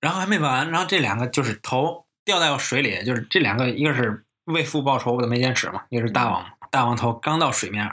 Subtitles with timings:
[0.00, 6.50] 然后还没完，然后这两个就是头掉到水里，就是这两个，一个是为父报仇的眉间尺嘛，一个是大王嘛。
[6.70, 7.90] 大王头刚到水面，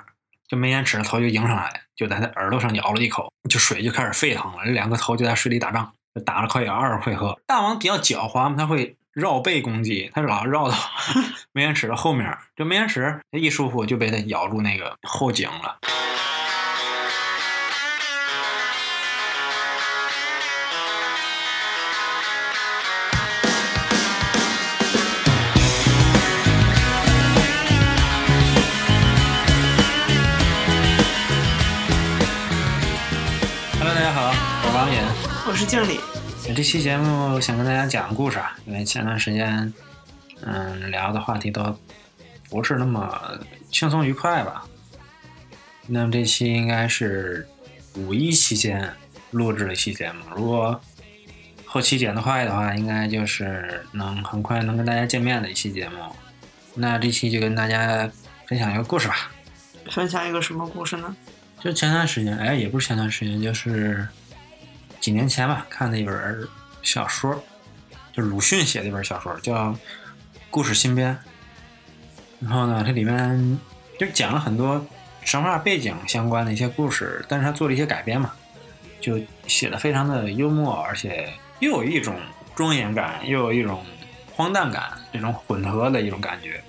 [0.47, 4.65] 就眉间尺的头就迎上来，就在他耳朵上咬了一口，就水就开始沸腾了。
[4.65, 7.39] 这两个头就在水里打仗，就打了快有二十回合。
[7.47, 10.75] 大王比较狡猾嘛，他会绕背攻击，他老绕到
[11.53, 15.79] 眉间尺的后面，这眉间尺一疏忽就被他咬住那个后颈了。
[35.47, 35.99] 我是经理，
[36.55, 39.71] 这期节目想跟大家讲个故事啊，因为前段时间，
[40.41, 41.77] 嗯，聊的话题都
[42.49, 44.65] 不是那么轻松愉快吧。
[45.85, 47.47] 那么这期应该是
[47.93, 48.91] 五一期间
[49.29, 50.81] 录制的一期节目，如果
[51.63, 55.97] 后期剪得快的话，应该就是能很快能跟大家见面的一期节目。
[56.73, 58.09] 那这期就跟大家
[58.47, 59.31] 分享一个故事吧。
[59.91, 61.15] 分享一个什么故事呢？
[61.61, 64.07] 就前段时间，哎，也不是前段时间，就是
[65.05, 66.47] 几年前吧，看的一本
[66.81, 67.39] 小说，
[68.11, 69.53] 就鲁迅写的一本小说，叫
[70.49, 71.13] 《故事新编》。
[72.39, 73.59] 然后呢，它里面
[73.99, 74.83] 就讲了很多
[75.23, 78.31] 神话背景相关的一些故事，但是他做了一些改编嘛，
[78.99, 82.19] 就写的非常的幽默，而且又有一种
[82.55, 83.85] 庄严感，又有一种
[84.33, 86.59] 荒诞感，这种混合的一种感觉。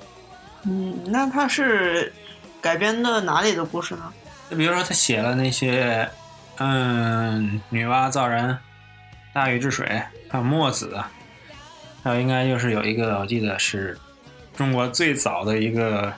[0.65, 2.13] 嗯，那他是
[2.61, 4.13] 改编的哪里的故事呢？
[4.51, 6.07] 就比如说他写了那些，
[6.59, 8.57] 嗯，女娲造人、
[9.33, 9.87] 大禹治水，
[10.29, 10.99] 还有墨子，
[12.03, 13.99] 还有应该就是有一个我记得是
[14.57, 16.13] 中国最早的一个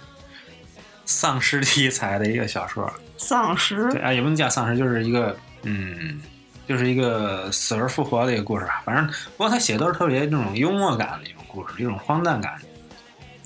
[1.04, 6.20] 丧尸题材的一个小说，丧尸对啊，也不能叫丧尸，就是一个嗯，
[6.68, 8.82] 就是一个死而复活的一个故事吧。
[8.84, 12.60] 反正不过他写的都是特别那种幽默感的一种故事，一种荒诞感。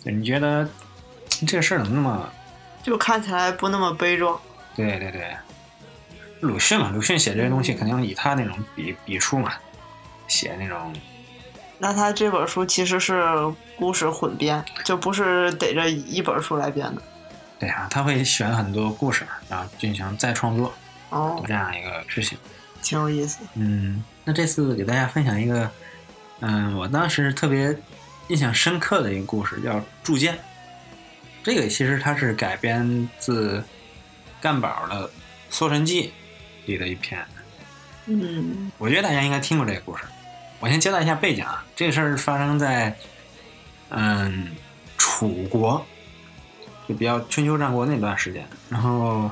[0.04, 0.68] 对你觉得
[1.46, 2.28] 这个事儿怎么那么？
[2.82, 4.38] 就看起来不那么悲壮。
[4.74, 5.34] 对对对，
[6.42, 9.52] 鲁迅嘛，鲁迅写这些东西肯定以他那种笔笔触嘛，
[10.26, 10.92] 写那种，
[11.78, 13.24] 那他这本书其实是
[13.76, 17.02] 故事混编，就不是逮着一本书来编的。
[17.60, 20.74] 对啊，他会选很多故事，然后进行再创作，
[21.10, 22.36] 哦有，这样一个事情。
[22.82, 23.38] 挺有意思。
[23.54, 25.70] 嗯，那这次给大家分享一个，
[26.40, 27.72] 嗯，我当时特别
[28.26, 30.34] 印象深刻的一个故事，叫《铸剑》。
[31.44, 33.62] 这个其实它是改编自
[34.40, 35.06] 干宝的
[35.48, 36.08] 《搜神记》
[36.66, 37.24] 里的一篇。
[38.06, 40.02] 嗯我觉得大家应该听过这个故事。
[40.58, 42.96] 我先交代一下背景啊，这个事儿发生在
[43.90, 44.50] 嗯
[44.96, 45.84] 楚国，
[46.88, 48.46] 就比较春秋战国那段时间。
[48.68, 49.30] 然后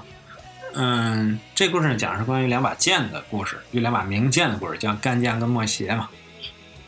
[0.75, 6.09] 嗯，这故事讲的是关于两把剑的故事，有两把名剑的故事，叫干将跟莫邪嘛。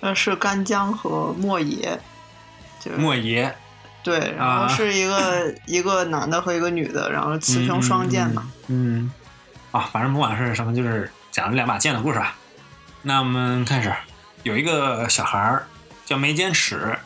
[0.01, 1.99] 呃，是干将和莫邪，
[2.81, 3.55] 就是莫邪
[4.03, 8.51] 对，然啊后是一个、一个男的和一个女的，然后雌雄双剑嘛。
[8.67, 9.11] 嗯，嗯
[9.73, 12.37] 啊，反正不管是什么，就是讲了两把剑的故事吧。
[13.03, 13.93] 那我们开始，
[14.45, 15.67] 有一个小孩儿
[16.05, 16.97] 叫眉间尺，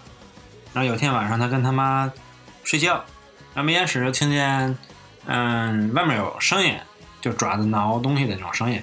[0.73, 2.13] 然后有天晚上他跟他妈
[2.65, 2.95] 睡觉，
[3.55, 4.77] 然后眉间尺就听见，
[5.27, 6.77] 嗯，外面有声音，
[7.21, 8.83] 就爪子挠东西的那种声音，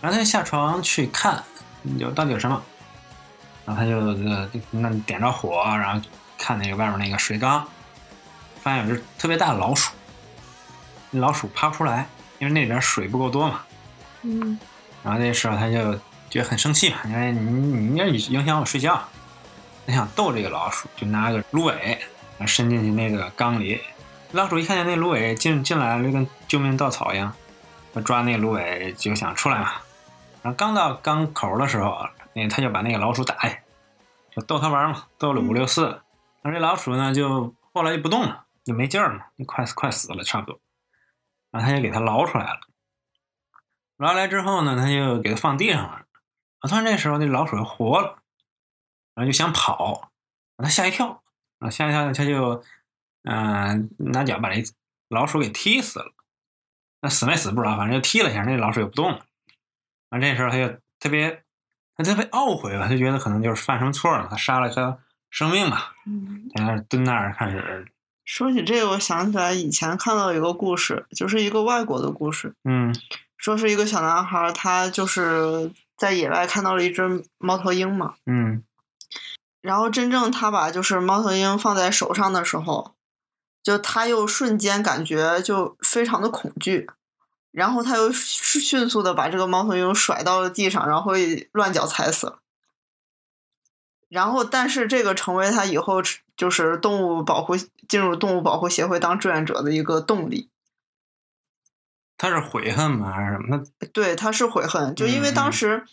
[0.00, 1.42] 然后他就下床去看，
[1.96, 2.62] 有到底有什么，
[3.64, 6.06] 然后他就呃那点着火，然后
[6.38, 7.66] 看那个外面那个水缸，
[8.60, 9.90] 发现有只特别大的老鼠，
[11.10, 12.06] 那老鼠爬不出来，
[12.40, 13.60] 因为那里边水不够多嘛。
[14.22, 14.58] 嗯
[15.04, 15.94] 然后这时候他就
[16.28, 19.00] 觉得很生气嘛，因为你你应该影响我睡觉，
[19.86, 21.98] 他想逗这个老鼠，就拿个芦苇
[22.46, 23.80] 伸进去那个缸里。
[24.32, 27.32] 老鼠一看见那芦苇进进来了，就跟救命稻草一样，
[27.94, 29.72] 他抓那芦苇就想出来嘛。
[30.42, 33.58] 然后刚到缸口的时候，那他就把那个老鼠打下，
[34.36, 35.86] 就逗他玩嘛，逗了五六次。
[36.42, 40.60] 然后这老鼠呢，就后来就不动了，就没劲儿嘛，就快快死了差不多。
[41.50, 42.60] 然后他就给它捞出来了。
[43.96, 46.06] 捞来之后呢，他就给它放地上了。
[46.60, 48.22] 啊，突然这时候那老鼠就活了，
[49.14, 50.10] 然后就想跑，
[50.56, 51.22] 把它吓一跳，
[51.58, 52.62] 然后吓一跳，他就
[53.24, 54.62] 嗯、拿脚把这
[55.08, 56.12] 老鼠给踢死了。
[57.02, 59.26] 那死没死不知道，反正就踢了一下，那老鼠也不动了。
[60.08, 60.68] 然后这时候他就
[60.98, 61.42] 特别，
[61.96, 65.00] 他特别懊悔吧，他觉得可能就是犯什么错了，他杀了一颗
[65.30, 66.48] 生命吧，嗯。
[66.54, 67.92] 在那儿蹲那儿开始，
[68.30, 72.94] 说起这个，我想起来以前看到一个故事，就是一个外国的故事，嗯
[73.36, 78.62] 说是一个小男孩，他就是在野外看到了一只猫头鹰嘛，嗯
[79.60, 82.94] 然后真正他把就是猫头鹰放在手上的时候，
[83.64, 86.88] 就他又瞬间感觉就非常的恐惧，
[87.50, 92.39] 然后他又迅迅速的把这个猫头鹰甩到了地上，然后会乱脚踩死了。
[94.10, 96.02] 然后，但是这个成为他以后
[96.36, 97.56] 就是动物保护
[97.88, 100.50] 进入动物保护协会当志愿者的一个动力。
[102.18, 103.12] 他是悔恨吗？
[103.12, 103.56] 还是什么？
[103.56, 105.84] 他对，他是悔恨，就因为当时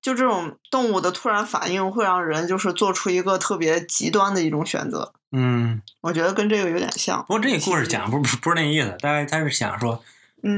[0.00, 5.12] 就这种动物的突然反应会让人就是做出一个特别极端的一种选择。
[5.32, 7.20] 嗯，我觉得跟这个有点像。
[7.22, 10.02] 不过这个故事讲不不不是那意思，大概他是想说，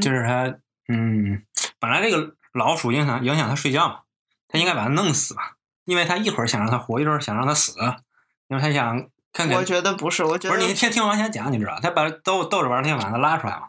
[0.00, 0.54] 就是他
[0.88, 1.42] 嗯，
[1.80, 4.00] 本来这个老鼠影响影响他睡觉嘛，
[4.46, 5.56] 他应该把它弄死吧。
[5.84, 7.72] 因为他一会儿想让他活，一会儿想让他死，
[8.48, 9.56] 因为他想看看。
[9.58, 13.68] 我觉得不是，我觉得不是你听听王先讲，你知道，他把逗逗着玩，他想把他拉出来嘛，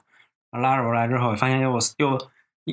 [0.59, 2.17] 拉出来之后，发现又又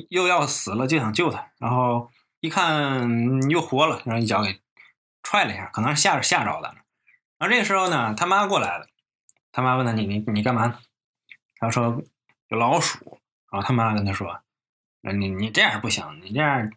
[0.09, 4.61] 又要死了，就想救他，然后一看又活了，然后一脚给
[5.23, 6.75] 踹了一下，可能是吓着吓着的。
[7.39, 8.85] 然后这个时候呢，他妈过来了，
[9.51, 10.77] 他妈问他你你你干嘛呢？
[11.59, 12.01] 他说
[12.49, 13.19] 有老鼠，
[13.51, 14.39] 然后他妈跟他说，
[15.01, 16.71] 你你这样不行，你这样。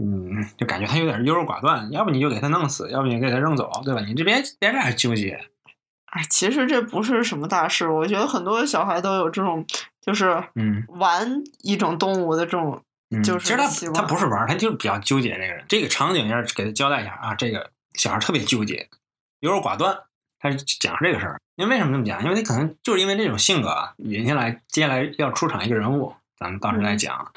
[0.00, 4.00] 嗯，就感觉他有点优柔寡断，要不你就给他弄死，要不你给他扔走，对吧？
[4.00, 5.40] 你这边别这样纠结。
[6.06, 9.66] 哎，其实这不是什么大事，我觉得很多小孩都有这种，
[10.00, 12.80] 就是嗯，玩一种动物的这种，
[13.24, 13.56] 就是其实
[13.92, 15.64] 他他不是玩，他就是比较纠结这个人。
[15.68, 18.88] 这个场景要给他交代一下啊，这个小孩特别纠结，
[19.40, 19.98] 优柔寡断，
[20.38, 20.48] 他
[20.80, 21.40] 讲这个事儿。
[21.56, 22.22] 因为为什么这么讲？
[22.22, 27.32] 因为他可能就是因为这种性格啊，引进来接下来要出场一个人物，咱们到时再讲。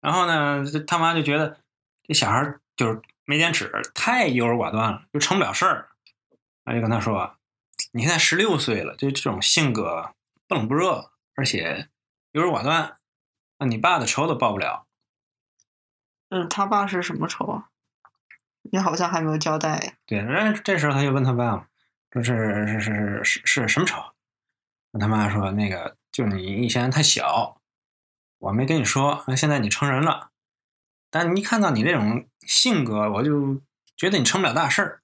[0.00, 1.56] 然后呢，他妈就觉得。
[2.06, 5.88] 这小孩就是没坚持，太优柔寡断了，就成不了事儿。
[6.64, 7.36] 那就跟他说
[7.92, 10.14] ：“你现在十六岁了，就这种性格
[10.46, 11.88] 不冷不热，而且
[12.32, 12.98] 优柔寡断，
[13.58, 14.86] 那你爸的仇都报不了。”
[16.30, 17.68] 嗯，他爸是什么仇啊？
[18.70, 19.92] 你好像还没有交代呀。
[20.06, 21.66] 对，人这时候他就问他爸嘛
[22.12, 24.02] ：“说是是是是是什么仇？”
[25.00, 27.60] 他妈说：“那个，就你以前太小，
[28.38, 30.30] 我没跟你说，现在你成人了。”
[31.14, 33.62] 但一看到你这种性格，我就
[33.96, 35.00] 觉得你成不了大事儿。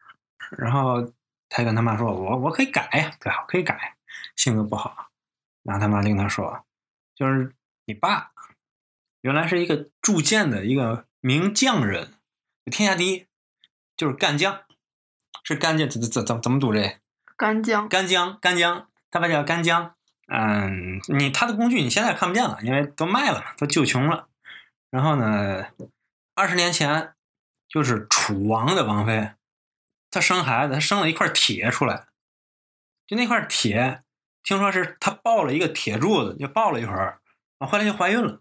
[0.59, 1.13] 然后
[1.49, 3.45] 他跟他妈说：“我我可以改呀，对吧？
[3.47, 3.95] 可以改，
[4.35, 5.11] 性格不好。”
[5.63, 6.65] 然后他妈就跟他说
[7.15, 7.55] ：“就是
[7.85, 8.33] 你爸
[9.21, 12.15] 原来是一个铸剑的一个名匠人，
[12.65, 13.29] 天下第一，
[13.97, 14.63] 就是干将，
[15.45, 16.99] 是干将怎怎怎怎么读这？
[17.37, 19.95] 干将，干将，干将，他爸叫干将。
[20.27, 24.27] 嗯，你他的工具你现在看不见了，因为都卖了嘛，都旧穷了。
[24.91, 25.67] 然后呢？”
[26.41, 27.13] 二十年前，
[27.69, 29.33] 就是楚王的王妃，
[30.11, 32.07] 她生孩子，她生了一块铁出来，
[33.07, 34.03] 就那块铁，
[34.43, 37.21] 听说是她抱了一个铁柱子，就抱了一会儿，
[37.59, 38.41] 后来就怀孕了。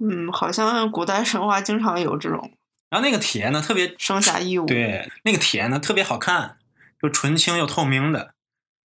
[0.00, 2.58] 嗯，好像古代神话经常有这种。
[2.90, 4.66] 然后那个铁呢，特别生下异物。
[4.66, 6.58] 对，那个铁呢，特别好看，
[7.00, 8.34] 就纯青又透明的。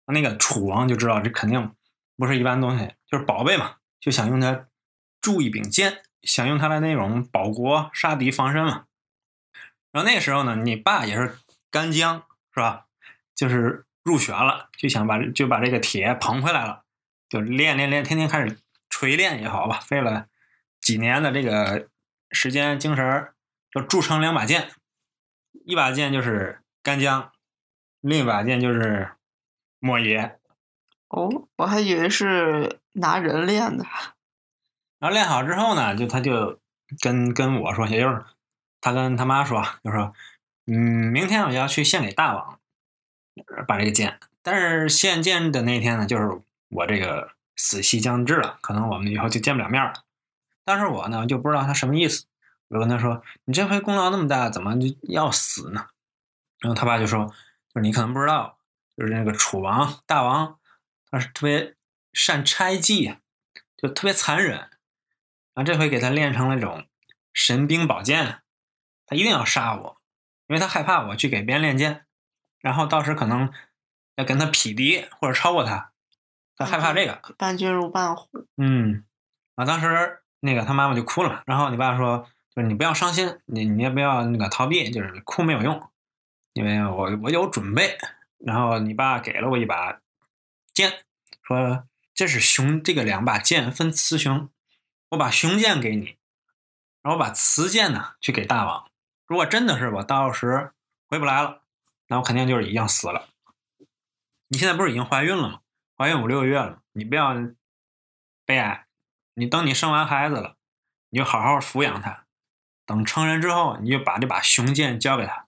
[0.07, 1.75] 那个楚王就知道这肯定
[2.17, 4.65] 不是一般东西，就是宝贝嘛，就想用它
[5.21, 6.01] 铸一柄剑。
[6.25, 8.85] 想用它来那种保国杀敌防身嘛，
[9.91, 11.37] 然后那时候呢，你爸也是
[11.69, 12.87] 干将是吧？
[13.35, 16.83] 就是入选了，就想把就把这个铁捧回来了，
[17.29, 20.27] 就练练练，天天开始锤炼也好吧，费了
[20.81, 21.87] 几年的这个
[22.31, 23.33] 时间精神，
[23.71, 24.71] 就铸成两把剑，
[25.65, 27.31] 一把剑就是干将，
[28.01, 29.11] 另一把剑就是
[29.79, 30.39] 莫邪。
[31.09, 33.85] 哦，我还以为是拿人练的。
[34.99, 36.59] 然后练好之后呢，就他就
[37.01, 38.23] 跟跟我说，也就是
[38.81, 40.13] 他跟他妈说，就说，
[40.67, 40.73] 嗯，
[41.11, 42.59] 明天我要去献给大王，
[43.67, 44.19] 把这个剑。
[44.41, 50.05] 但是献剑的那天呢，就是我这个死期将至了，可能我们以后就见不了面了。
[50.63, 52.25] 但是我呢就不知道他什么意思，
[52.69, 55.87] 我就跟他说，你这回功劳那么大，怎么就要死呢？
[56.59, 57.25] 然后他爸就说，
[57.73, 58.57] 就是你可能不知道，
[58.95, 60.57] 就是那个楚王大王，
[61.11, 61.75] 他是特别
[62.13, 63.17] 善拆计，
[63.77, 64.69] 就特别残忍。
[65.55, 66.85] 啊，这回给他练成了这种
[67.33, 68.41] 神兵宝剑，
[69.07, 69.97] 他一定要杀我，
[70.47, 72.05] 因为他害怕我去给别人练剑，
[72.59, 73.51] 然后到时可能
[74.17, 75.91] 要跟他匹敌或者超过他，
[76.55, 77.21] 他害怕这个。
[77.37, 78.45] 伴君如伴虎。
[78.57, 79.05] 嗯，
[79.55, 85.89] 啊，当时那个他妈妈就哭了，然后你爸说，就是你不要伤心，你你也不要那个逃避，就是哭没有用，
[86.53, 87.97] 因为我我有准备。
[88.39, 90.01] 然后你爸给了我一把
[90.73, 91.05] 剑，
[91.41, 94.49] 说这是雄，这个两把剑分雌雄。
[95.09, 96.17] 我把雄剑给你，
[97.01, 98.89] 然后把雌剑呢去给大王。
[99.27, 100.71] 如果真的是我到时
[101.07, 101.61] 回不来了，
[102.07, 103.29] 那我肯定就是已经死了。
[104.47, 105.61] 你现在不是已经怀孕了吗？
[105.95, 107.33] 怀孕五六个月了，你不要
[108.45, 108.87] 悲哀。
[109.35, 110.57] 你等你生完孩子了，
[111.09, 112.25] 你就好好抚养他。
[112.85, 115.47] 等成人之后，你就把这把雄剑交给他，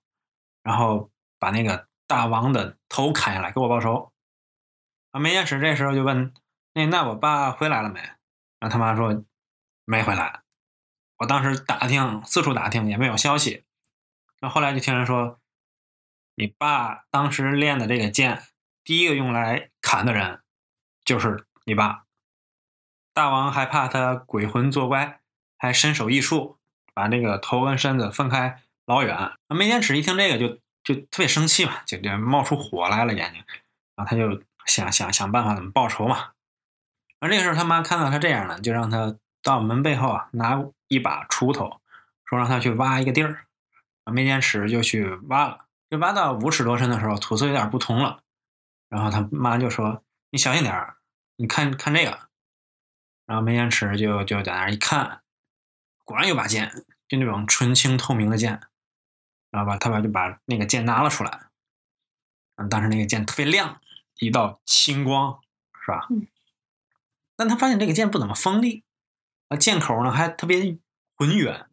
[0.63, 4.11] 然后把那个大王的头砍下来给我报仇。
[5.11, 6.33] 啊，梅艳史这时候就问
[6.73, 7.99] ：“那那我爸回来了没？”
[8.59, 9.23] 然后他妈说。
[9.89, 10.41] 没回来，
[11.19, 13.63] 我当时打听四处打听也没有消息，
[14.41, 15.39] 那后来就听人说，
[16.35, 18.43] 你爸当时练的这个剑，
[18.83, 20.41] 第一个用来砍的人
[21.05, 22.03] 就是你爸。
[23.13, 25.21] 大王还怕他鬼魂作怪，
[25.57, 26.59] 还身手异术，
[26.93, 29.31] 把那个头跟身子分开老远。
[29.47, 33.41] 那梅坚尺一听这个，就就特别生气嘛，就就冒出火来了眼睛，
[33.95, 36.31] 然后他就想想想办法怎么报仇嘛。
[37.21, 41.81] 而这个时候，他妈看到他这样了，就让他到门背后啊，拿一把锄头，
[42.25, 43.45] 说让他去挖一个地儿。
[44.05, 48.21] 梅坚持就去挖了，就挖到五尺多深的时候，土色有点不同了。
[48.87, 50.01] 然后他妈就说
[50.31, 50.95] ：“你小心点儿，
[51.35, 52.29] 你看看这个。”
[53.27, 55.21] 然后梅坚持就就在那儿一看，
[56.05, 58.61] 果然有把剑，就那种纯青透明的剑。
[59.51, 61.49] 然后吧，他把就把那个剑拿了出来。
[62.55, 63.81] 嗯，当时那个剑特别亮，
[64.19, 65.41] 一道青光，
[65.83, 66.07] 是吧？
[66.09, 66.25] 嗯。
[67.35, 68.85] 但他发现这个剑不怎么锋利，
[69.49, 70.77] 啊，剑口呢还特别
[71.15, 71.65] 浑圆，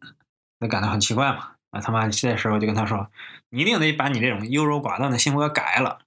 [0.59, 1.51] 那感到很奇怪嘛。
[1.71, 3.11] 啊，他妈这时候就跟他说
[3.51, 5.99] ：“你一定得把你这种优柔寡断的性格改了，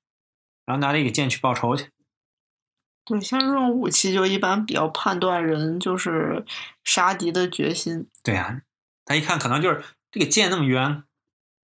[0.65, 1.91] 然后拿这个剑去报仇去。”
[3.05, 6.45] 对，像这种武器就一般比较判断人就是
[6.85, 8.07] 杀敌的决心。
[8.23, 8.63] 对呀，
[9.05, 11.05] 他一看可能就是这个剑那么圆，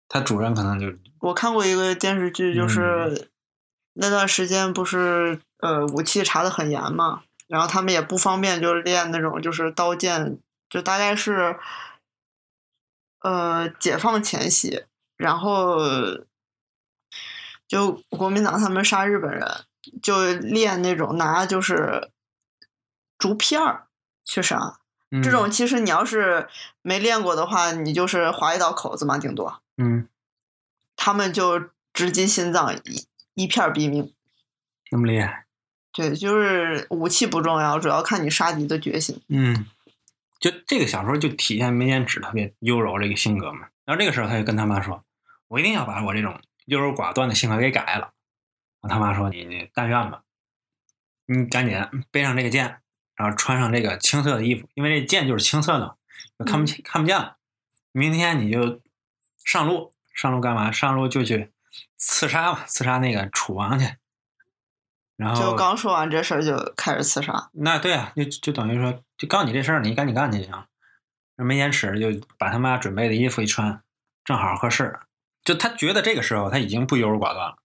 [0.09, 3.31] 他主人可能就我看过一个电视剧，就是
[3.95, 11.59] 那段时间不是呃武器查的很严嘛，然后他们也不方便就练那种就是刀剑，就大概是
[13.21, 14.85] 呃解放前夕，
[15.17, 15.79] 然后
[17.67, 19.47] 就国民党他们杀日本人。
[20.01, 22.13] 就练那种拿就是
[23.19, 23.89] 竹片儿
[24.25, 24.79] 去杀，
[25.25, 26.49] 这种其实你要是
[26.83, 29.61] 没练过的话，你就是划一道口子嘛，顶多。
[29.77, 30.07] 嗯。
[30.95, 34.15] 他们就直击心脏，一一片毙命。
[34.93, 35.42] 那么厉害？
[35.93, 39.21] 对，就是武器不重要，主要看你杀敌的决心。
[39.29, 39.67] 嗯。
[40.41, 43.69] 就这个小说就体现梅间纸特别优柔这个性格嘛。
[43.85, 45.05] 然后这个时候他就跟他妈说
[45.47, 48.11] ：“我一定要把我这种优柔寡断的性格给改了。”
[48.83, 50.23] 我他妈说：“你你但愿吧，
[51.27, 51.81] 你赶紧
[52.11, 52.81] 背上这个剑，
[53.15, 55.97] 然后穿上这个青色的衣服，因为这剑就是青色的，
[56.45, 57.37] 看不清看不见了。
[57.93, 58.81] 明天你就
[59.45, 60.73] 上路，上路干嘛？
[60.73, 61.53] 上路就去
[61.97, 63.87] 刺杀吧，刺杀那个楚王去。
[65.17, 67.51] 然后就刚说完这事儿，就开始刺杀。
[67.53, 70.65] 那对啊，就就等于说，就告诉你这事儿，你赶紧干去行。
[71.37, 73.83] 没坚持，就把他妈准备的衣服一穿，
[74.25, 75.01] 正好合适。
[75.43, 77.57] 就他觉得这个时候他已经不优柔寡断了。”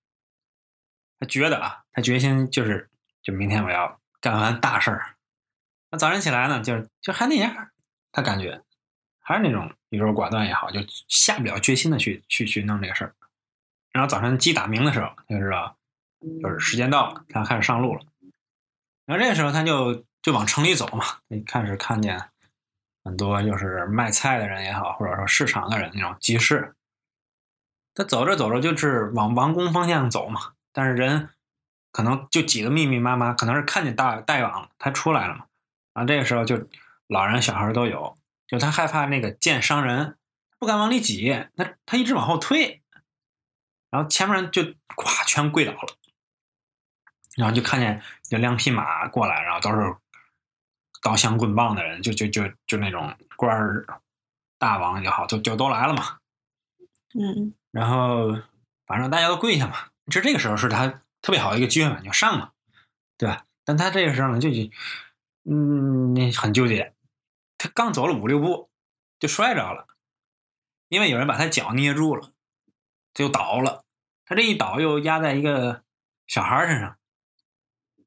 [1.20, 2.90] 他觉得啊，他决心就是，
[3.22, 5.16] 就明天我要干完大事儿。
[5.92, 7.70] 那早晨起来呢，就就还那样，
[8.12, 8.64] 他感觉
[9.20, 13.16] 还是那种优柔寡断也好，就下不了决心的去去去弄这个事儿。
[13.92, 15.77] 然后早晨鸡打鸣的时候，他就知道
[16.42, 18.02] 就是时间到了，他开始上路了。
[19.06, 22.30] 然后这个时候他就就往城里走嘛，一开始看见
[23.04, 26.74] 很多就是卖菜的人也好，或者说市场的人那种集市。
[27.94, 30.54] 他走着走着就是往王宫方向走嘛。
[30.72, 31.30] 但是人
[31.92, 35.46] 可能就挤得密密麻麻，可能是看见大大王了，他出来了嘛。
[35.94, 36.68] 然后这个时候就
[37.08, 38.16] 老人小孩都有，
[38.46, 40.16] 就他害怕那个剑伤人，
[40.60, 42.84] 不敢往里挤，他他一直往后退，
[43.90, 45.96] 然后前面人就咵全跪倒了，
[47.38, 49.96] 然后就看见有两匹马过来，然后都是
[51.02, 53.86] 刀枪棍棒的人，就就就就那种官儿
[54.58, 56.18] 大王也好，就就都来了嘛。
[57.14, 58.42] 嗯，然后
[58.86, 59.76] 反正大家都跪下嘛。
[60.08, 60.88] 其实这个时候是他
[61.22, 62.52] 特别好的一个机会嘛，就上嘛，
[63.18, 63.46] 对吧？
[63.64, 64.70] 但他这个时候呢，就就
[65.44, 66.94] 嗯，很纠结。
[67.58, 68.70] 他刚走了五六步，
[69.20, 69.88] 就摔着了，
[70.90, 72.32] 因为有人把他脚捏住了，
[73.14, 73.86] 他就倒了。
[74.26, 75.84] 他这一倒又压在一个
[76.28, 76.97] 小孩身上，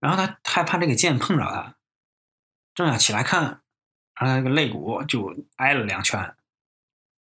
[0.01, 1.77] 然后他害怕这个剑碰着他，
[2.75, 3.61] 正要起来看，
[4.15, 6.35] 然后那个肋骨就挨了两拳，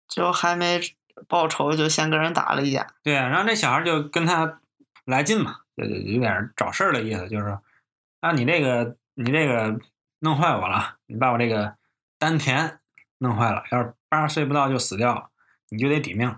[0.07, 0.81] 就还没
[1.29, 2.87] 报仇，就先跟人打了一架。
[3.01, 4.59] 对啊，然后这小孩就跟他。
[5.05, 7.61] 来劲嘛，就就有点找事儿的意思，就是说，
[8.21, 9.77] 啊，你这个你这个
[10.19, 11.75] 弄坏我了，你把我这个
[12.17, 12.79] 丹田
[13.17, 15.29] 弄坏了，要是八十岁不到就死掉，
[15.67, 16.33] 你就得抵命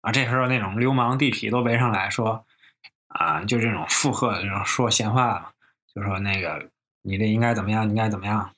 [0.00, 0.12] 啊！
[0.12, 2.46] 这时候那种流氓地痞都围上来说，
[3.08, 5.52] 啊，就这种附和这种说闲话，
[5.96, 8.54] 就说那个你这应该怎么样，应该怎么样，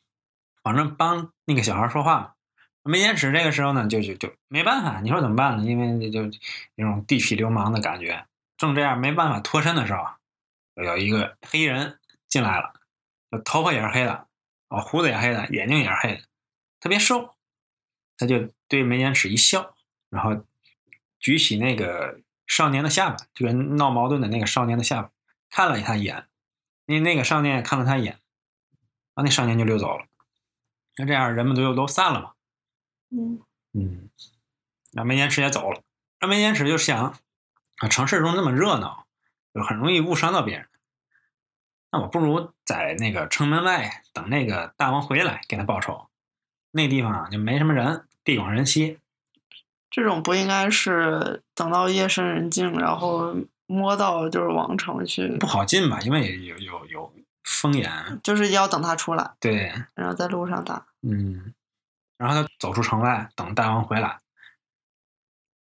[0.64, 2.32] 反正帮那个小孩说话嘛。
[2.82, 5.64] 梅坚持这个时候呢，就就就没办法，你说怎么办呢？
[5.64, 6.22] 因为就
[6.74, 8.26] 那种地痞流氓的感觉。
[8.56, 10.04] 正这样没办法脱身的时候，
[10.74, 12.72] 有一个黑人进来了，
[13.44, 14.26] 头发也是黑的，
[14.68, 16.22] 哦，胡子也黑的，眼睛也是黑的，
[16.80, 17.36] 特别瘦。
[18.16, 19.76] 他就对梅坚尺一笑，
[20.10, 20.44] 然后
[21.20, 25.10] 举起那个少年的下巴，就跟闹矛盾的那个少年的下巴，
[25.50, 26.27] 看了他一眼。
[26.88, 28.18] 那那个少年也看了他一眼，
[29.14, 30.06] 啊，那少年就溜走了。
[30.96, 32.32] 那这样人们都又都散了嘛。
[33.10, 33.40] 嗯
[33.74, 34.10] 嗯，
[34.92, 35.82] 那梅坚持也走了。
[36.20, 37.14] 那梅坚持就想。
[37.80, 39.06] 啊，城市中那么热闹，
[39.54, 40.66] 就很容易误伤到别人。
[41.92, 46.08] 那我不如在那个城门外等那个大王回来给他报仇。
[46.72, 48.98] 那地方啊就没什么人，地广人稀。
[49.90, 53.36] 这种不应该是等到夜深人静，然后
[53.68, 56.00] 摸到就是王城去，不好进吧？
[56.00, 57.12] 因为有有有
[57.44, 60.86] 风眼，就是要等他出来，对，然后在路上打。
[61.02, 61.54] 嗯，
[62.16, 64.18] 然后他走出城外，等大王回来。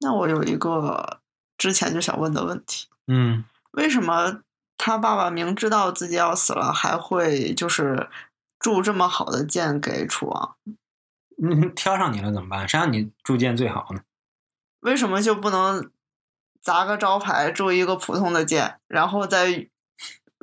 [0.01, 1.21] 那我有一个
[1.57, 4.43] 之前就想问的问题，嗯，为什么
[4.77, 8.11] 他爸爸明知道自己要死了，还会就是
[8.59, 10.57] 铸这么好的剑给楚王？
[11.43, 12.69] 嗯， 挑上你了怎么办？
[12.69, 14.03] 谁让你铸剑最好呢？
[14.81, 15.91] 为什么就不能
[16.65, 19.69] 砸个招牌铸一个普通的剑，然后再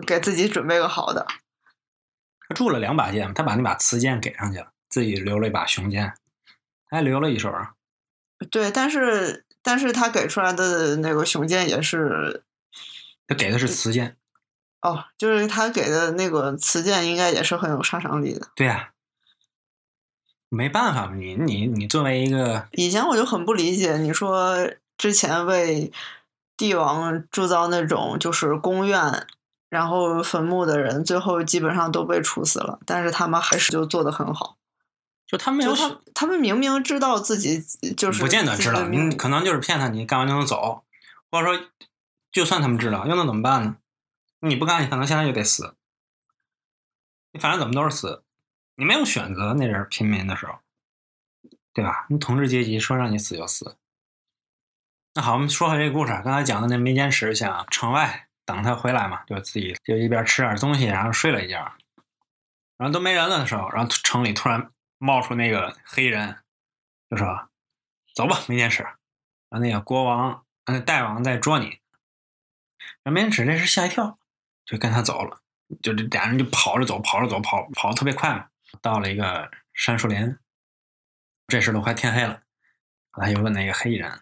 [0.06, 1.26] 给自己准备个好的？
[2.48, 6.14] 他铸了两把剑，他把那把雌剑给上去了，自己留了一把雄剑，
[6.88, 7.74] 还留了一手啊。
[8.52, 12.44] 对，但是但是他给出来的那个雄剑也是，
[13.28, 14.16] 他给的是雌剑。
[14.82, 18.48] 哦，就是他给的那个雌剑应该也是很有杀伤力的。
[18.56, 18.92] 对呀。
[20.54, 24.70] 没办法，你你你作为一个以前我就很不理解，你说
[25.02, 25.92] 之前为
[26.56, 29.26] 帝王铸造那种就是宫苑，
[29.68, 34.58] 然后坟墓的人，最后基本上都被处死了，但是他们还是就做的很好。
[35.26, 37.60] 就他们有他他们明明知道自己
[37.98, 40.84] 就是不见得知道，你可能就是骗他，你干完就能走，
[41.32, 41.66] 或者说
[42.32, 43.78] 就算他们知道，又能怎么办呢？
[44.42, 45.74] 你不干，你可能现在就得死，
[47.32, 48.22] 你反正怎么都是死。
[48.76, 50.60] 你没有选择，那阵平民的时候，
[51.74, 52.06] 对吧？
[52.10, 53.78] 你统治阶级说让你死就死。
[55.14, 56.14] 那好，我们说回这个故事。
[56.24, 61.58] 刚才讲的那没坚持，想城外等他回来嘛，就自己就一边吃点东西，然后睡了一觉。
[62.78, 66.38] 然后都没人了的时候，然后城里突然冒出那个黑人，
[67.10, 67.50] 就说
[68.16, 68.84] ：“走吧，没坚持。”
[69.52, 71.80] 然后那个国王、那大王在捉你。
[73.04, 74.18] 没坚持这时吓一跳，
[74.66, 75.42] 就跟他走了。
[75.84, 78.48] 就这俩人就跑着走，跑着走，跑跑的特别快嘛。
[78.82, 80.38] 到了一个杉树林，
[81.48, 82.42] 这时都快天黑了。
[83.12, 84.22] 他又问那个黑衣人：“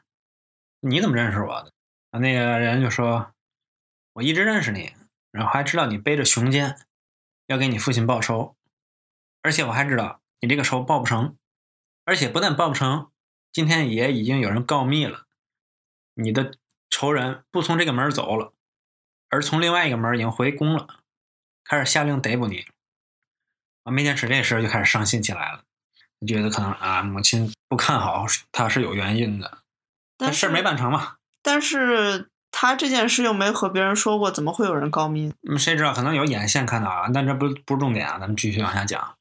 [0.80, 1.74] 你怎么认识我的？”，
[2.20, 3.34] 那个人就说
[4.14, 4.94] ：“我一直认识你，
[5.32, 6.80] 然后还知道你背着熊剑，
[7.48, 8.56] 要给你父亲报仇，
[9.42, 11.38] 而且我还知道你这个仇报不成，
[12.06, 13.12] 而且不但报不成，
[13.52, 15.26] 今天也已经有人告密了，
[16.14, 16.58] 你的
[16.90, 18.54] 仇人不从这个门走了，
[19.30, 21.02] 而从另外一个门已经回宫了，
[21.64, 22.68] 开始下令逮捕你。”
[23.86, 25.64] 没坚持这事就开始伤心起来了，
[26.28, 29.59] 觉得可能啊，母亲不看好他是有原因的，
[30.20, 31.16] 但事儿没办成嘛。
[31.42, 35.34] 但是他这件事又没和别人说过，怎么会有人告密？
[35.50, 35.94] 嗯，谁知道？
[35.94, 39.16] 可能有眼线看到啊，但这不不是重点啊，咱们继续往下讲。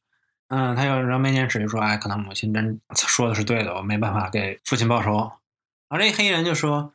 [0.48, 5.32] 嗯，他要让梅坚持就说，哎，可能母亲真说的是对的，我没办法给父亲报仇。
[5.88, 6.92] 而这黑衣人就说，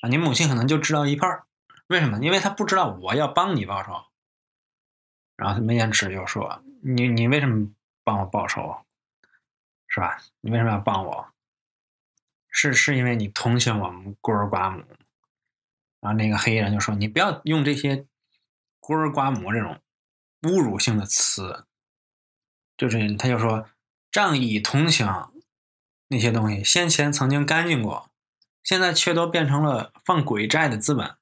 [0.00, 1.44] 啊，你母亲可能就知道一半儿，
[1.88, 2.18] 为什么？
[2.20, 4.04] 因为他不知道我要帮你报仇。
[5.36, 6.62] 然后他没坚持就说。
[6.82, 7.68] 你你为什么
[8.04, 8.76] 帮我报仇，
[9.88, 10.18] 是吧？
[10.40, 11.26] 你为什么要帮我？
[12.50, 14.84] 是是因为你同情我们孤儿寡母？
[16.00, 18.06] 然后那个黑衣人就说：“你不要用这些
[18.80, 19.80] 孤儿寡母这种
[20.42, 21.66] 侮辱性的词。”
[22.76, 23.68] 就是他就说
[24.10, 25.06] ：“仗义同情
[26.08, 28.10] 那些东西，先前曾经干净过，
[28.62, 31.16] 现在却都变成了放鬼债的资本。”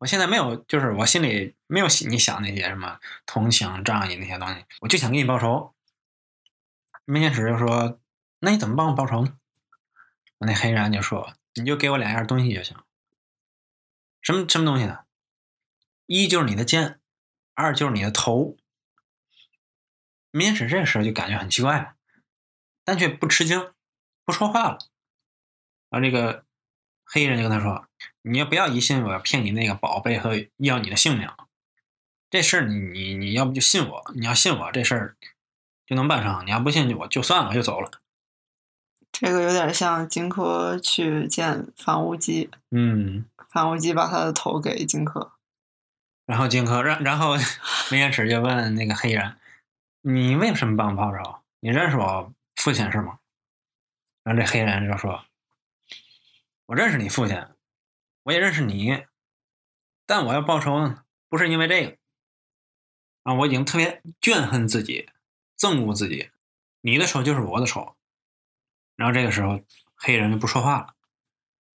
[0.00, 5.72] 我现在没有，就是我心里没有你想那些什么同情、仗义那些东西，我就想给你报仇。
[7.06, 7.98] 梅天使就说
[8.40, 9.32] ：“那你怎么帮我报仇呢？”
[10.38, 12.76] 那黑人就说：“你就给我两样东西就行。
[14.20, 15.04] 什么什么东西呢？
[16.06, 17.00] 一就是你的肩，
[17.54, 18.56] 二就是你的头。”
[20.30, 21.94] 梅天使这时候就感觉很奇怪，
[22.84, 23.72] 但却不吃惊，
[24.24, 24.78] 不说话了。
[25.90, 26.44] 啊，这个。
[27.08, 27.86] 黑人就跟他说
[28.22, 31.30] ：“你要不要疑心我要骗你那个宝贝和要你的性命？
[32.28, 35.16] 这事儿你你你要不就信我，你要信我这事儿
[35.86, 36.44] 就能办成。
[36.44, 38.02] 你要不信我就算了，我就走了。”
[39.18, 42.50] 这个有点像荆轲去见樊无机。
[42.70, 45.30] 嗯，樊无机把他的头给荆轲，
[46.26, 47.34] 然后荆轲然然后
[47.90, 49.38] 梅延迟就问那个黑人
[50.02, 51.40] ：“你为什么帮我报仇？
[51.60, 53.18] 你认识我父亲是吗？”
[54.22, 55.24] 然后这黑人就说。
[56.66, 57.46] 我认识你父亲，
[58.24, 59.06] 我也认识你，
[60.04, 60.94] 但我要报仇，
[61.30, 61.96] 不是因为这个
[63.22, 63.32] 啊！
[63.32, 65.08] 我已经特别怨恨自己，
[65.56, 66.30] 憎恶自己，
[66.82, 67.95] 你的仇就是我的仇。
[68.96, 69.60] 然后这个时候，
[69.94, 70.94] 黑人就不说话了，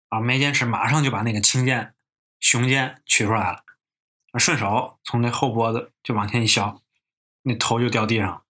[0.09, 1.95] 啊，梅坚持马上就把那个青剑、
[2.41, 3.65] 雄剑取出来了，
[4.39, 6.81] 顺手从那后脖子就往前一削，
[7.43, 8.43] 那头就掉地上，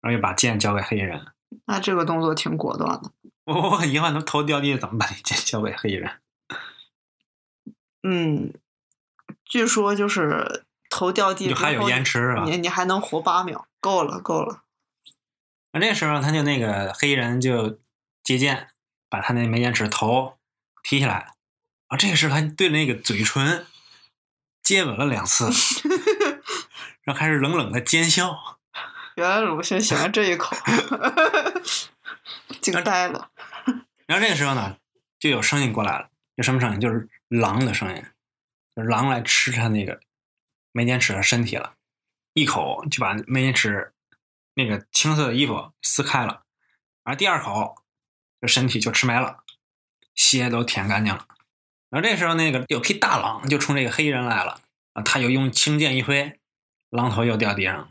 [0.00, 1.26] 然后又把剑交给黑人。
[1.66, 3.12] 那这个动作挺果断的。
[3.44, 6.18] 我我很遗憾，他头掉地怎么把那剑交给黑人？
[8.02, 8.52] 嗯，
[9.44, 14.61] 据说就是头掉地你还有延迟啊，你你还能活八秒，够了够了。
[15.72, 17.78] 那这时候他就那个黑衣人就
[18.22, 18.68] 接剑
[19.08, 20.38] 把他那没延迟头
[20.82, 21.34] 提起来，
[21.88, 23.66] 啊，这个时候他对那个嘴唇
[24.62, 25.50] 接吻了两次，
[27.02, 28.58] 然后开始冷冷的奸笑。
[29.16, 30.56] 原来鲁迅喜欢这一口，
[32.60, 33.30] 惊呆了。
[34.06, 34.76] 然后这个时候呢，
[35.18, 36.80] 就有声音过来了，有什么声音？
[36.80, 38.02] 就是狼的声音，
[38.74, 40.00] 就是狼来吃他那个
[40.72, 41.74] 梅间尺的身体了，
[42.32, 43.92] 一口就把梅间尺
[44.54, 46.42] 那个青色的衣服撕开了，
[47.04, 47.76] 而第二口，
[48.40, 49.44] 这身体就吃没了，
[50.14, 51.26] 血都舔干净了。
[51.90, 54.60] 然后这时候那个有匹大狼就冲这个黑衣人来了，
[54.94, 56.38] 啊，他就用青剑一挥，
[56.90, 57.88] 狼头又掉地上了。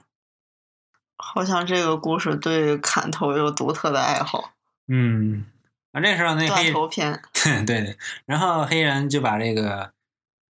[1.17, 4.54] 好像这个故事对砍头有独特的爱好。
[4.88, 5.45] 嗯，
[5.91, 9.93] 啊，这时候那黑头片， 对对，然后黑人就把这个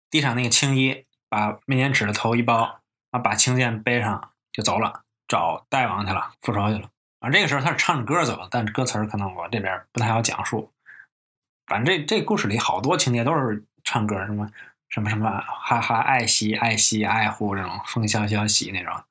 [0.09, 6.89] 地上那个青衣，把面前纸的头一包，啊，把青剑背上就走了，找大王去了，复仇去了。
[7.19, 10.71] 啊，这个时候他是唱着歌走，但是歌词可能我这边不太好讲述。
[11.65, 14.49] 反正这这故事里好多情节都是唱歌，什么
[14.87, 15.29] 什么什么，
[15.61, 19.03] 哈哈爱惜爱惜爱护这种风萧萧兮那种。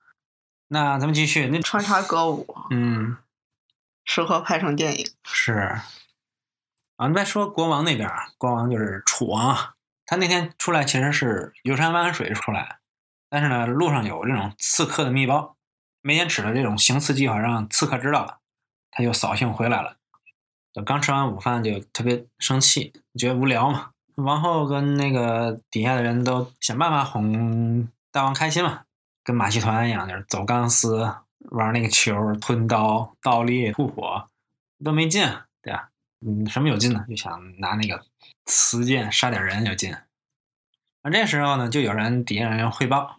[0.68, 3.18] 那咱们继续，那穿插歌舞，嗯，
[4.04, 5.06] 适合拍成电影。
[5.24, 5.80] 是，
[6.96, 9.74] 啊，再说国王那边，国王就是楚王，
[10.06, 12.78] 他那天出来其实是游山玩水出来，
[13.28, 15.55] 但是呢，路上有这种刺客的密报，
[16.06, 18.38] 没延迟的这种行刺计划让刺客知道了，
[18.92, 19.96] 他就扫兴回来了。
[20.72, 23.90] 就刚吃完午饭就特别生气，觉得无聊嘛。
[24.14, 28.82] 王后跟那个底下的人都想办法哄大王开心嘛。
[29.24, 31.12] 跟马戏团一样，就是走钢丝、
[31.50, 34.28] 玩那个球、吞刀、倒立、吐火，
[34.84, 35.28] 都没劲，
[35.60, 35.88] 对吧？
[36.24, 37.04] 嗯，什么有劲呢？
[37.08, 38.04] 就想拿那个
[38.44, 39.92] 雌剑杀点人有劲。
[41.02, 43.16] 而这时候呢，就有人底下人汇报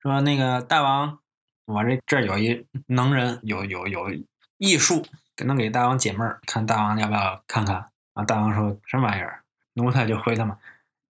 [0.00, 1.18] 说：“那个大王，
[1.66, 4.10] 我这这有一能人，有有有
[4.58, 5.06] 艺术，
[5.44, 9.42] 能给大王解闷儿，看大王要不要看看？”啊，大王说什么玩意儿？
[9.74, 10.58] 奴才就回他嘛，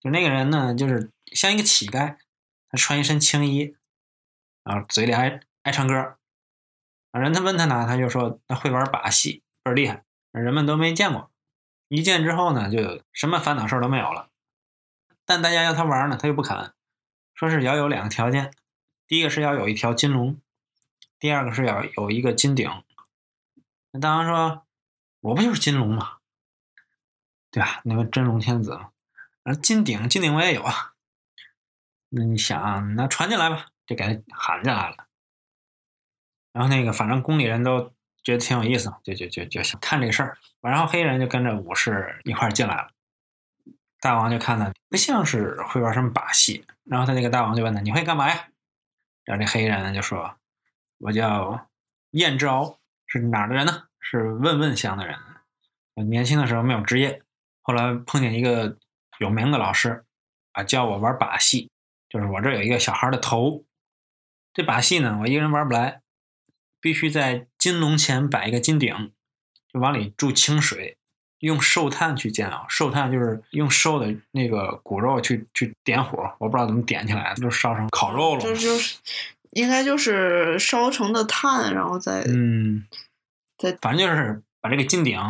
[0.01, 2.17] 就那个人呢，就是像一个乞丐，
[2.71, 3.77] 他穿一身青衣。
[4.65, 6.17] 然后嘴里还爱唱歌，
[7.13, 11.31] 人他问他呢，他就说他会玩把戏，倍儿厉害，人们都没见过。
[11.89, 14.31] 一见之后呢，就什么烦恼事儿都没有了。
[15.27, 16.73] 但大家要他玩呢，他又不肯，
[17.35, 18.55] 说是要有两个条件：
[19.07, 20.41] 第一个是要有一条金龙，
[21.19, 22.71] 第二个是要有一个金鼎。
[23.93, 24.67] 那大王说
[25.21, 26.19] ：“我不就是金龙吗？
[27.51, 27.81] 对吧？
[27.85, 28.91] 那个真龙天子嘛。
[29.45, 30.95] 啊，金鼎，金鼎我也有啊。
[32.09, 34.97] 那你想啊，那传进来吧。”就给他喊进来了，
[36.55, 40.39] 然后那个反正宫里人都觉得挺有意思，就就就就想看这个事儿。
[40.63, 42.89] 然后黑人就跟着武士一块进来了，
[44.01, 48.49] 大王就看他不像是会玩什么把戏，然后他那个大王就问他你会干嘛呀？
[49.25, 50.37] 然后这黑衣人就说
[50.99, 51.69] ：“我叫
[52.11, 53.85] 燕之敖，是哪儿的人呢？
[54.01, 55.19] 是问问乡的人。
[56.09, 57.23] 年轻的时候没有职业，
[57.63, 58.79] 后来碰见一个
[59.19, 60.05] 有名的老师，
[60.53, 61.71] 啊，教我玩把戏，
[62.09, 63.65] 就是我这有一个小孩的头。”
[64.53, 66.03] 这把戏呢，我一个人玩不来，
[66.81, 69.13] 必须在金龙前摆一个金鼎，
[69.73, 70.97] 就往里注清水，
[71.45, 72.65] 用寿炭去煎熬。
[72.69, 78.41] 寿炭就是用瘦的那个骨肉去去点火，我不知道怎么点起来，就烧成烤肉了。
[78.41, 78.97] 就就是
[79.51, 82.87] 应该就是烧成的炭，然后再嗯，
[83.59, 85.21] 再反正就是把这个金鼎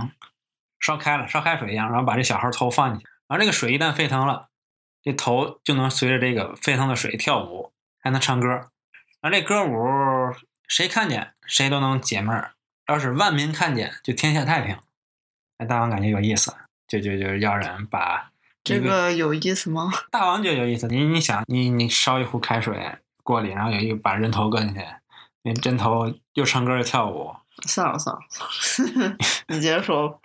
[0.81, 4.49] 烧开了，烧开水一样，然后把这小孩头放进去，然后这个水一旦沸腾了，
[5.03, 8.49] 这头就能随着这个沸腾的水跳舞，还能唱歌。
[9.21, 10.35] 然后这歌舞
[10.69, 12.53] 谁看见谁都能解闷儿，
[12.89, 14.79] 要是万民看见就天下太平。
[15.59, 16.55] 那大王感觉有意思，
[16.89, 18.31] 就就就要人把
[18.63, 19.91] 这个有意思吗？
[20.11, 24.81] 大王就有意思，你你想，你你烧一壶开水锅里，然后有一个把人头搁进去，
[25.43, 27.35] 那人头又唱歌又跳舞。
[27.67, 29.17] 算了算了，
[29.49, 30.21] 你接着说。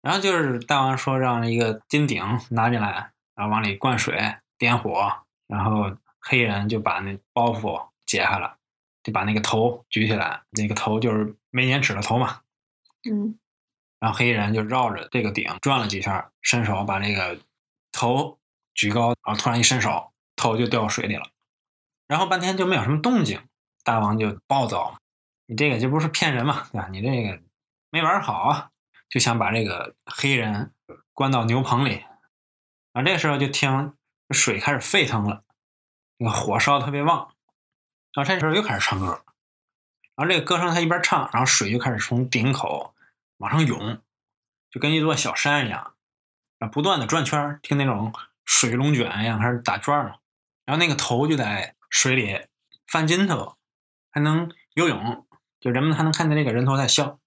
[0.00, 5.12] 然后就是大王说让一个金鼎拿进来，然后往里灌水点火，
[5.46, 5.96] 然后。
[6.24, 8.56] 黑人就把那包袱解开了，
[9.02, 12.42] 就把那个头举起来，那个头就是没粘齿的头嘛。
[13.10, 13.36] 嗯。
[14.02, 17.38] 然后黑衣人就绕着这个顶转了几圈，伸手把那个
[17.92, 18.36] 头
[18.74, 21.30] 举高，然后突然一伸手，头就掉水里了。
[22.08, 23.40] 然后半天就没有什么动静，
[23.84, 24.98] 大王就暴躁，
[25.46, 26.88] 你这个这不是骗人嘛，对吧？
[26.90, 27.40] 你这个
[27.90, 28.70] 没玩好啊，
[29.08, 30.72] 就想把这个黑人
[31.12, 32.02] 关到牛棚里。
[32.94, 33.94] 啊，这时候就听
[34.30, 35.44] 水开始沸腾了。
[36.18, 37.32] 那个火烧特别旺，
[38.14, 39.24] 然后这时候又开始唱歌，
[40.16, 42.91] 然后这个歌声他一边唱，然后水就开始从顶口
[43.42, 44.00] 往上涌，
[44.70, 45.94] 就跟一座小山一样，
[46.58, 48.12] 然后不断的转圈，听那种
[48.44, 50.20] 水龙卷一样开始打转儿，
[50.64, 52.46] 然后那个头就在水里
[52.86, 53.56] 翻筋头，
[54.12, 55.26] 还能游泳，
[55.58, 57.18] 就人们还能看见那个人头在笑。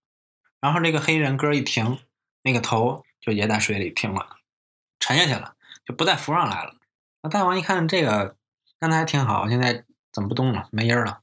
[0.62, 2.00] 然后这个黑人歌一停，
[2.44, 4.38] 那个头就也在水里停了，
[5.00, 6.78] 沉下去了，就不再浮上来了。
[7.22, 8.38] 那大王一看这个
[8.80, 11.20] 刚才还挺好，现在怎么不动了，没音儿了？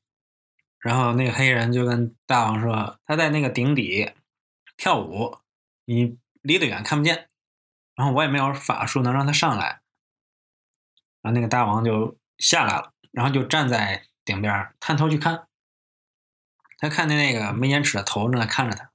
[0.78, 4.12] 然后那个黑人就跟大王说：“他在那个顶底
[4.76, 5.38] 跳舞，
[5.84, 7.28] 你离得远看不见。
[7.94, 9.80] 然后我也没有法术能让他上来。”
[11.22, 15.46] 然后那个大王就下来了，然后就站在顶边探头去看。
[16.78, 18.90] 他看见那个没眼齿的头正在看着他，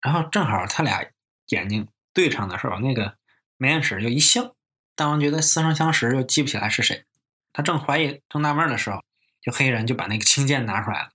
[0.00, 1.04] 然后正好他俩
[1.46, 3.16] 眼睛对上的时候，那个
[3.56, 4.54] 没眼齿就一笑。
[4.94, 7.06] 大王觉得似曾相识，又记不起来是谁。
[7.52, 9.02] 他正怀疑、正纳闷的时候，
[9.40, 11.10] 就黑人就把那个青剑拿出来了，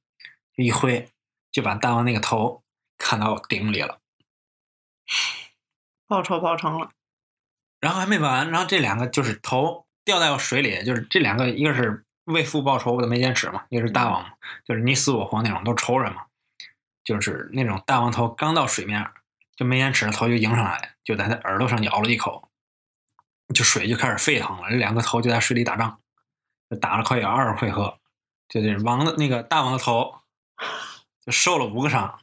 [0.56, 1.10] 就一挥
[1.52, 2.63] 就把大王那个头
[3.04, 4.00] 砍到顶里了，
[6.08, 6.90] 报仇报成了。
[7.80, 12.06] 然后还没完，然后这两个就是头掉到水里，就是这两个一个是。
[12.28, 14.30] 为父报仇的没坚持嘛，一个是大王嘛，
[14.64, 16.24] 就是你死我活那种，都仇人嘛。
[17.04, 19.12] 就是那种大王头刚到水面，
[19.58, 22.48] 就没坚持的头就迎上来，就在他耳朵上咬了一口，
[23.54, 24.70] 就水就开始沸腾了。
[24.70, 26.00] 这两个头就在水里打仗，
[26.70, 28.00] 就打了快有二十回合，
[28.48, 30.22] 就这王的那个大王的头
[31.26, 32.22] 就受了五个伤，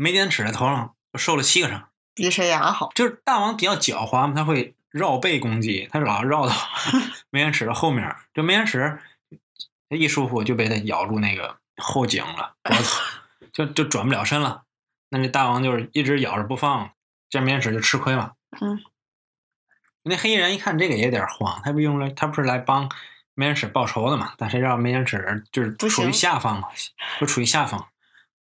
[0.00, 1.90] 没坚齿的头上受了七个伤。
[2.14, 2.90] 比谁牙好？
[2.94, 6.54] 就是大王比较狡猾嘛，他会绕背攻击，他老绕到
[7.28, 8.98] 没坚齿的后面，就没坚持。
[9.90, 12.98] 一舒服就被他咬住那个后颈了，脖子
[13.52, 14.62] 就就转不了身了。
[15.10, 16.92] 那这大王就是一直咬着不放，
[17.28, 18.32] 这面使就吃亏了。
[18.62, 18.82] 嗯，
[20.04, 22.90] 那黑衣人一看这个也有点慌，他不用来，他不是来帮
[23.34, 24.32] 没人齿报仇的嘛？
[24.38, 26.68] 但谁知道梅人齿就是处于下方嘛，
[27.20, 27.88] 就处于下方。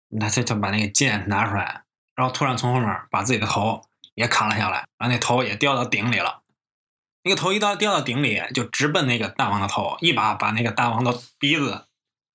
[0.09, 1.83] 那他就把那个剑拿出来，
[2.15, 3.83] 然后突然从后面把自己的头
[4.15, 6.43] 也砍了下来，然后那头也掉到鼎里了。
[7.23, 11.89] 那个头一刀掉到鼎里，就直奔那个大王的头，一把把那个大王的鼻子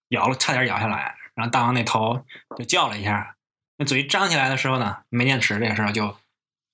[0.10, 1.16] 咬了，差点咬下来。
[1.34, 2.26] 然后大王那头
[2.58, 3.38] 就叫了一下，
[3.78, 6.18] 那嘴张起来的时候呢，没剑齿这个时候就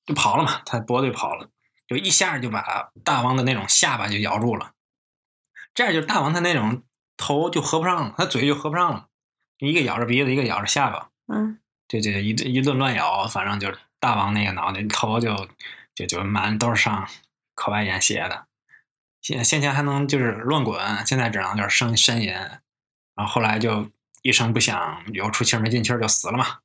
[0.03, 1.51] 就跑了嘛，他脖子就跑了，
[1.87, 4.71] 就一下就把大王的那种下巴就咬住了。
[5.75, 6.81] 这样就大王他那种
[7.17, 9.07] 头就合不上了，他嘴就合不上了，
[9.59, 15.47] 一个咬着鼻子，一个咬着下巴，嗯，就就一一顿乱咬，反正就是大王那个脑袋头就
[15.95, 17.07] 就就满都是伤。
[17.59, 18.45] 口外眼斜的，
[19.19, 23.89] 先先前还能就是乱滚，现在只能就是呻呻吟，然后后来就
[24.21, 26.59] 一声不响，有出气没进气就死了嘛。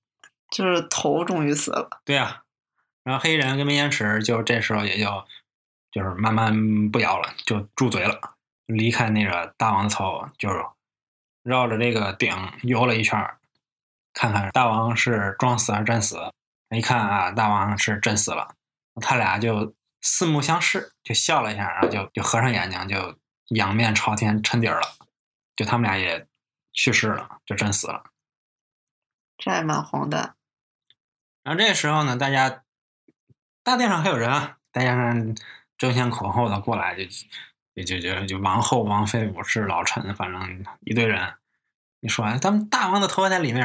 [0.50, 2.02] 就是头终于死了。
[2.04, 2.42] 对呀，
[3.04, 5.24] 然后黑人跟没眼齿就这时候也就
[5.90, 8.20] 就是慢慢不咬了，就住嘴了，
[8.66, 10.62] 离开那个大王的头，就是
[11.42, 13.18] 绕着这个顶游了一圈，
[14.12, 16.32] 看看大王是装死还是真死。
[16.70, 18.54] 一看啊，大王是真死了，
[19.00, 19.74] 他俩就。
[20.04, 23.16] 四目相视，就笑了一下，然后就就合上眼睛，就
[23.54, 24.96] 仰面朝天沉底儿了。
[25.54, 26.26] 就他们俩也
[26.72, 28.02] 去世了，就真死了。
[29.38, 30.34] 这还蛮红的。
[31.44, 32.64] 然后这时候呢，大家
[33.62, 35.14] 大殿上还有人啊，大家
[35.78, 37.04] 争先恐后的过来，就
[37.74, 41.34] 就就就王后、王妃、武士、老臣，反正一堆人。
[42.00, 43.62] 你说完，咱们大王的头发在里面，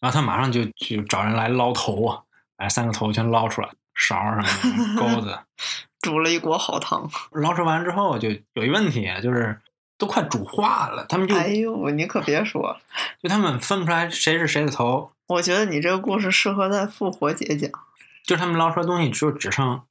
[0.00, 2.22] 然后他马上就就找人来捞头啊，
[2.56, 3.68] 把三个头全捞出来。
[3.94, 5.38] 勺什么的钩子，
[6.00, 7.10] 煮了一锅好汤。
[7.32, 9.60] 捞出完之后，就有一问题，就是
[9.98, 11.04] 都快煮化了。
[11.10, 12.80] 他们就哎呦，你可别说，
[13.22, 15.12] 就他们分不出来谁是谁的头。
[15.26, 17.70] 我觉得你这个故事适合在复活节讲。
[18.24, 19.82] 就他们捞出来东西，就只剩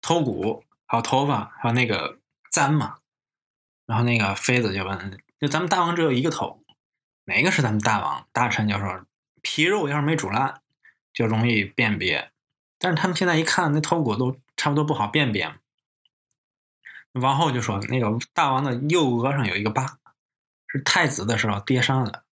[0.00, 2.16] 头骨，还有头发，还有那个
[2.54, 2.98] 簪嘛。
[3.84, 6.62] 然后那个妃子就问：“就咱们大王只有一个头，
[7.24, 9.04] 哪个是咱们大王？”大臣就说
[9.42, 10.62] ：“皮肉要是没煮烂，
[11.12, 12.30] 就容易辨别。”
[12.78, 15.54] 但是他们现在一看，那头骨都差不多不好辨别。
[17.12, 19.98] 王后就说：“那个大王的右额上有一个疤，
[20.68, 22.24] 是太子的时候跌伤的，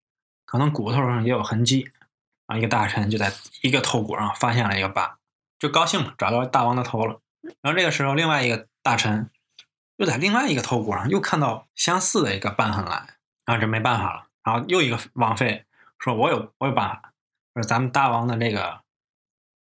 [0.45, 1.91] 可能骨头上也有痕迹。”
[2.47, 3.33] 然后，一个大臣就在
[3.63, 5.19] 一个头骨上发现了一个疤，
[5.59, 7.21] 就高兴找到大王的头了。
[7.61, 9.31] 然后这个时候，另外一个大臣
[10.03, 14.27] 又在另外一个头骨上又看到相似的一个瘢痕来，然后这没办法了。
[14.43, 15.65] 然后又一个王妃
[16.01, 17.13] 说：“我有我有办法，
[17.55, 18.81] 说咱们大王的这个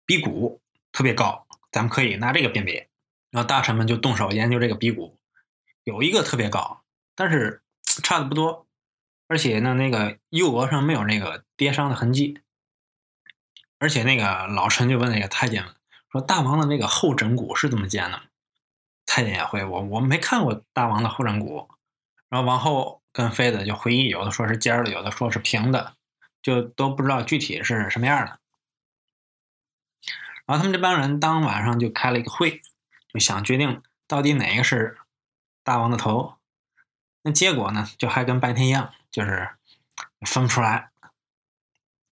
[0.05, 2.89] 鼻骨。”特别高，咱们可以拿这个辨别。
[3.29, 5.19] 然后大臣们就动手研究这个鼻骨，
[5.83, 6.81] 有一个特别高，
[7.15, 8.65] 但是差的不多，
[9.27, 12.41] 而且呢，那个右额上没有那个跌伤的痕迹。
[13.77, 15.75] 而且那个老臣就问那个太监们
[16.11, 18.23] 说：“大王的那个后枕骨是怎么建的？”
[19.09, 21.67] 太监也会，我我没看过大王的后枕骨。
[22.29, 25.95] 然后王后跟妃子就回忆，有的说是尖的，有的说是平的，
[26.43, 28.39] 就都不知道具体是什么样的。
[30.45, 32.61] 然后他们这帮人当晚上就开了一个会，
[33.11, 34.99] 就想决定到底哪个是
[35.63, 36.35] 大王的头。
[37.23, 39.49] 那结果呢，就还跟白天一样，就是
[40.21, 40.91] 分不出来。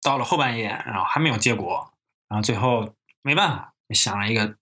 [0.02, 1.94] 到了后半夜，然后还没有结果，
[2.28, 4.58] 然后最后没办法，就想了一个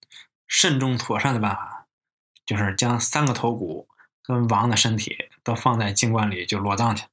[0.47, 1.78] 慎重妥善的办法，
[2.49, 3.87] 就是将三个头骨
[4.23, 7.05] 跟王的身体都放在金棺里就落葬去。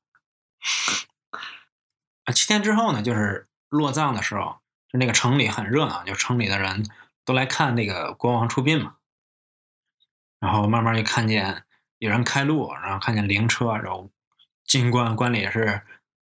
[2.25, 6.89] 啊，七天之后呢，就是落葬的时候，就那个城里很热闹，就城里的人
[7.23, 8.97] 都来看那个国王出殡嘛。
[10.41, 11.65] 然后慢慢就看见
[11.99, 14.11] 有人开路，然后看见灵车，然后
[14.65, 15.83] 金棺棺里是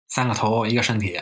[0.08, 1.20] 三个头一个身体。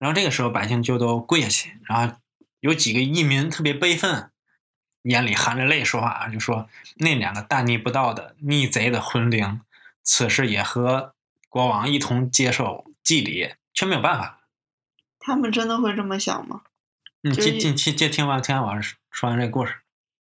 [0.00, 2.16] 然后这个时候百姓就都跪下去，然后
[2.58, 4.32] 有几个义民特别悲愤，
[5.04, 9.62] 眼里含着泪说话，就说那两个大逆不道的逆贼的魂灵，
[10.02, 11.14] 此时也和
[11.48, 14.40] 国王一同接受祭礼，却没有办法。
[15.18, 16.62] 他们真的会这么想吗？
[17.22, 19.76] 你，接接接接听完听完我说完这故事，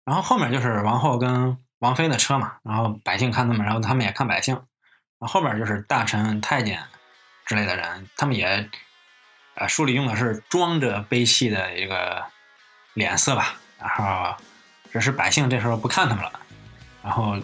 [0.05, 4.65] 然后后面就是王后跟王妃的车嘛，然后百姓看他们，然后他们也看百姓，然
[5.19, 6.83] 后后面就是大臣太监
[7.45, 8.69] 之类的人，他们也。
[9.59, 12.23] 呃，书里用的是装着悲戚的一个
[12.93, 14.37] 脸色吧，然后
[14.91, 16.31] 只是百姓这时候不看他们了，
[17.03, 17.37] 然后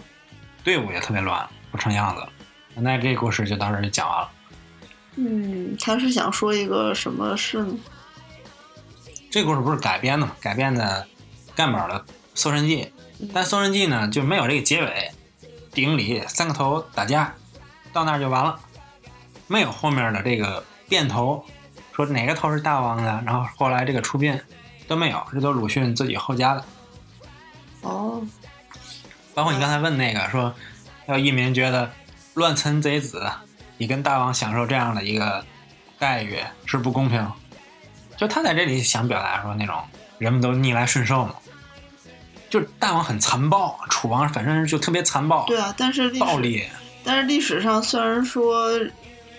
[0.62, 2.26] 队伍也特别乱，不成样子。
[2.74, 4.30] 那这故事就到这就讲完了。
[5.16, 7.74] 嗯，他是想说一个什么事呢？
[9.30, 10.32] 这故事不是改编的吗？
[10.40, 11.06] 改编的
[11.54, 12.00] 干宝的
[12.34, 12.92] 《搜神记》，
[13.32, 15.12] 但《搜神记》呢就没有这个结尾，
[15.72, 17.34] 顶礼三个头打架，
[17.92, 18.58] 到那儿就完了，
[19.46, 21.44] 没有后面的这个变头。
[21.92, 24.40] 说哪个头是大王的，然后后来这个出殡
[24.88, 26.64] 都没有，这都鲁迅自己后加的。
[27.84, 28.20] 哦，
[29.34, 30.52] 包括你刚才问那个说，
[31.06, 31.88] 要一民觉得
[32.34, 33.30] 乱臣贼子，
[33.78, 35.44] 你跟大王享受这样的一个
[35.98, 37.30] 待遇是不公平。
[38.16, 39.80] 就他在这里想表达说那种
[40.18, 41.34] 人们都逆来顺受嘛，
[42.50, 45.44] 就是大王很残暴，楚王反正就特别残暴。
[45.46, 46.64] 对啊，但是暴力。
[47.04, 48.68] 但是历史上虽然说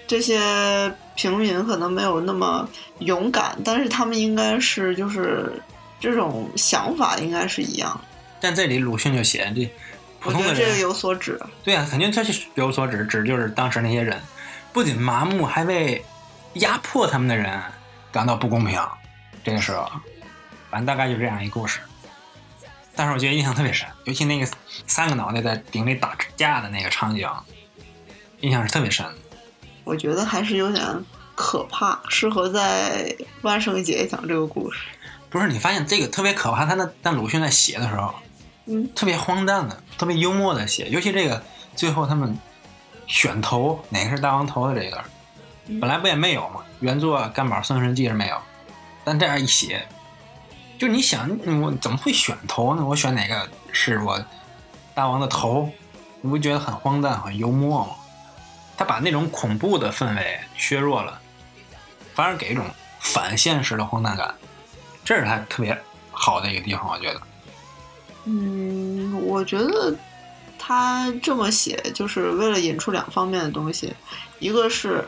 [0.08, 0.94] 这些。
[1.18, 2.68] 平民可能没有那么
[3.00, 5.50] 勇敢，但是他们应该是就是
[5.98, 7.98] 这种想法应该是一样。
[8.40, 9.70] 但这里鲁迅就写这
[10.20, 11.40] 普通的人，这个有所指。
[11.64, 14.22] 对啊，肯定他是有所指，指就是当时那些人
[14.74, 16.04] 不仅麻木，还为
[16.56, 17.62] 压迫他们的人
[18.12, 18.80] 感到不公平。
[19.44, 19.90] 这个时候，
[20.72, 21.80] 反正大概就这样一故事。
[22.96, 24.48] 但是我觉得印象特别深，尤其那个
[24.88, 27.30] 三个脑袋在顶里打架的那个场景，
[28.40, 29.06] 印象是特别深。
[29.84, 30.84] 我觉得还是有点
[31.36, 34.80] 可怕，适合在万圣节讲这个故事。
[35.30, 36.66] 不是你发现这个特别可怕？
[36.66, 38.16] 他那但鲁迅在写的时候，
[38.66, 40.90] 嗯，特别荒诞的，特别幽默的写。
[40.90, 41.42] 尤其这个
[41.76, 42.38] 最后他们
[43.08, 45.04] 选头哪个是大王头的这个，
[45.80, 46.62] 本来不也没有吗？
[46.80, 48.38] 原作《干宝孙神记》是没有，
[49.04, 49.88] 但这样一写，
[50.80, 51.30] 就你想
[51.62, 52.84] 我怎么会选头呢？
[52.84, 54.24] 我选哪个是我
[54.94, 55.70] 大王的头？
[56.22, 57.92] 你不觉得很荒诞、很幽默吗？
[58.76, 61.22] 他把那种恐怖的氛围削弱了，
[62.16, 62.66] 反而给一种
[63.00, 64.34] 反现实的荒诞感，
[65.04, 65.80] 这是他特别
[66.12, 67.22] 好的一个地方，我觉得。
[68.26, 69.96] 嗯，我觉得
[70.58, 73.94] 他这么写就是为了引出两方面的东西，
[74.40, 75.06] 一个是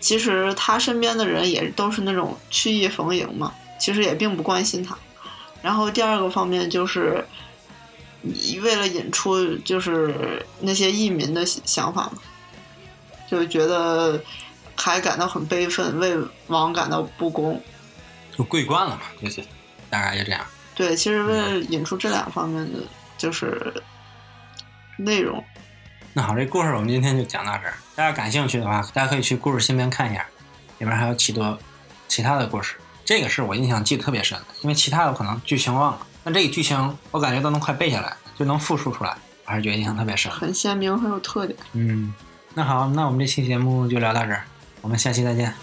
[0.00, 4.96] 其实他身边的人也都是那种曲意逢迎嘛，其实也并不关心他。
[5.60, 7.24] 然后第二个方面就是
[8.20, 12.12] 你为了引出就是那些义民的想法嘛。
[13.30, 14.22] 就觉得
[14.76, 16.14] 还感到很悲愤，为
[16.48, 17.58] 王感到不公，
[18.36, 19.42] 就跪惯了嘛，就是
[19.88, 20.44] 大概就这样。
[20.74, 22.78] 对，其实为了引出这两方面的
[23.18, 23.72] 就是
[24.96, 25.42] 内容。
[26.12, 27.74] 那好，这故事我们今天就讲到这儿。
[27.94, 30.26] 大家感兴趣的话，大家可以去故事新编看一下，
[30.78, 31.58] 里面还有许多
[32.08, 32.76] 其他的故事。
[33.04, 41.58] 这个是我印象记得特别深的，因为其他的我可能剧情忘了，但这个剧情我感觉都能快背下来，就能复述出来，我还是觉得印象特别深，很鲜明，很有特点。
[41.72, 42.14] 嗯。
[42.54, 44.44] 那好，那我们这期节目就聊到这儿，
[44.82, 45.54] 我们下期再见。